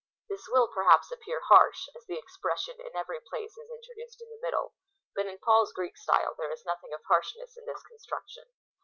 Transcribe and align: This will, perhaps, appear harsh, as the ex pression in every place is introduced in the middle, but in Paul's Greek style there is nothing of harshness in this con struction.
This 0.27 0.47
will, 0.49 0.67
perhaps, 0.67 1.11
appear 1.11 1.41
harsh, 1.47 1.87
as 1.95 2.07
the 2.07 2.17
ex 2.17 2.35
pression 2.35 2.73
in 2.81 2.95
every 2.95 3.19
place 3.19 3.55
is 3.55 3.69
introduced 3.69 4.19
in 4.19 4.31
the 4.31 4.41
middle, 4.41 4.73
but 5.13 5.27
in 5.27 5.37
Paul's 5.37 5.71
Greek 5.73 5.95
style 5.95 6.33
there 6.39 6.51
is 6.51 6.65
nothing 6.65 6.91
of 6.91 7.01
harshness 7.07 7.55
in 7.55 7.67
this 7.67 7.83
con 7.87 7.99
struction. 7.99 8.45